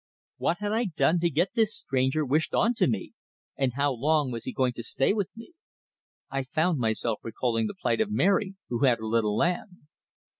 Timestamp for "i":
0.71-0.85, 6.31-6.41